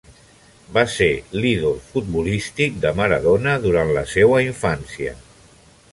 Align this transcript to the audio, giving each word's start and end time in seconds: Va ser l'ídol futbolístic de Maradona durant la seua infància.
Va 0.77 0.83
ser 0.93 1.09
l'ídol 1.43 1.77
futbolístic 1.91 2.81
de 2.87 2.95
Maradona 3.03 3.53
durant 3.67 3.93
la 3.99 4.07
seua 4.17 4.45
infància. 4.51 5.17